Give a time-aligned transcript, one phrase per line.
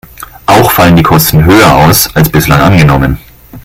[0.47, 3.19] Auch fallen die Kosten höher aus, als bislang angenommen.